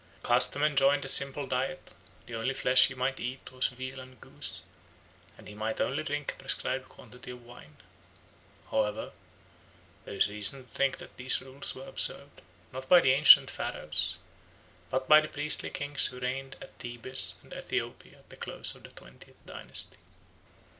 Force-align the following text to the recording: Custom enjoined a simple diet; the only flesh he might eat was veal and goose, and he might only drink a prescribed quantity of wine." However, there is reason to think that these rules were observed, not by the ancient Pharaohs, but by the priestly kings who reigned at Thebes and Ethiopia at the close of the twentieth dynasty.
Custom 0.23 0.63
enjoined 0.63 1.05
a 1.05 1.07
simple 1.07 1.45
diet; 1.45 1.93
the 2.25 2.33
only 2.33 2.55
flesh 2.55 2.87
he 2.87 2.95
might 2.95 3.19
eat 3.19 3.51
was 3.51 3.67
veal 3.67 3.99
and 3.99 4.19
goose, 4.19 4.61
and 5.37 5.47
he 5.47 5.53
might 5.53 5.79
only 5.79 6.01
drink 6.01 6.31
a 6.31 6.41
prescribed 6.41 6.89
quantity 6.89 7.29
of 7.29 7.45
wine." 7.45 7.77
However, 8.71 9.11
there 10.05 10.15
is 10.15 10.27
reason 10.27 10.65
to 10.65 10.71
think 10.73 10.97
that 10.97 11.17
these 11.17 11.39
rules 11.39 11.75
were 11.75 11.85
observed, 11.87 12.41
not 12.73 12.89
by 12.89 12.99
the 12.99 13.11
ancient 13.11 13.51
Pharaohs, 13.51 14.15
but 14.89 15.07
by 15.07 15.21
the 15.21 15.27
priestly 15.27 15.69
kings 15.69 16.07
who 16.07 16.19
reigned 16.19 16.55
at 16.59 16.79
Thebes 16.79 17.35
and 17.43 17.53
Ethiopia 17.53 18.17
at 18.17 18.29
the 18.31 18.37
close 18.37 18.73
of 18.73 18.81
the 18.81 18.89
twentieth 18.89 19.37
dynasty. 19.45 19.97